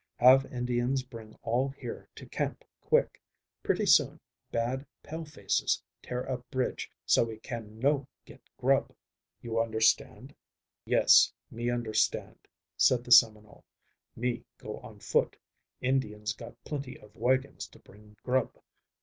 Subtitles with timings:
[0.17, 3.21] Have Indians bring all here to camp quick.
[3.61, 8.95] Pretty soon bad pale faces tear up bridge so we can no get grub.
[9.43, 10.33] You understand?"
[10.85, 13.63] "Yes, me understand," said the Seminole.
[14.15, 15.37] "Me go on foot.
[15.81, 18.57] Indians got plenty of wagons to bring grub.